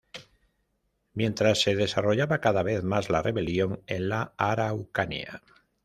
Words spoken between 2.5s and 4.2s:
vez más la rebelión en